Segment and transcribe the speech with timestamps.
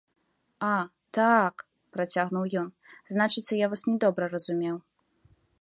[0.69, 0.71] —А,
[1.17, 1.57] та-а-ак,—
[1.97, 2.69] працягнуў ён,—
[3.17, 4.75] значыцца, я вас не добра разумеў.